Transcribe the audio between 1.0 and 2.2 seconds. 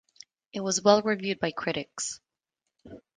reviewed by critics.